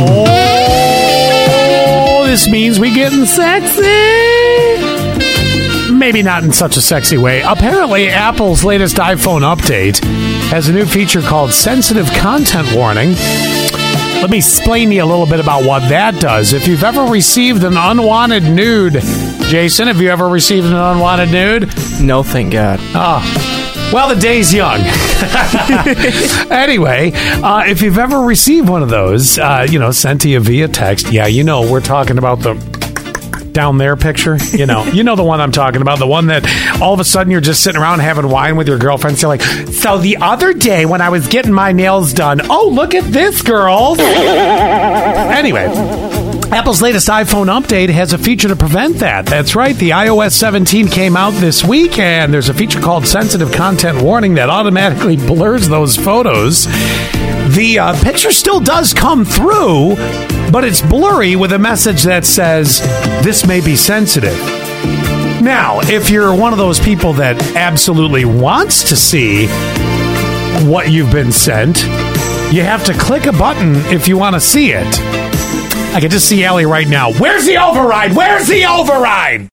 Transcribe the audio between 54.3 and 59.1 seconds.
that automatically blurs those photos. The uh, picture still does